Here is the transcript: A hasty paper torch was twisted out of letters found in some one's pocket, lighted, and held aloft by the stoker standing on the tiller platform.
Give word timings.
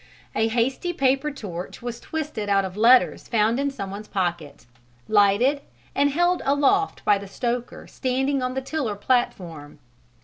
A 0.35 0.47
hasty 0.47 0.93
paper 0.93 1.29
torch 1.29 1.83
was 1.83 1.99
twisted 1.99 2.49
out 2.49 2.65
of 2.65 2.75
letters 2.75 3.27
found 3.27 3.59
in 3.59 3.69
some 3.69 3.91
one's 3.91 4.07
pocket, 4.07 4.65
lighted, 5.07 5.61
and 5.93 6.09
held 6.09 6.41
aloft 6.43 7.05
by 7.05 7.19
the 7.19 7.27
stoker 7.27 7.85
standing 7.85 8.41
on 8.41 8.55
the 8.55 8.63
tiller 8.63 8.95
platform. 8.95 9.77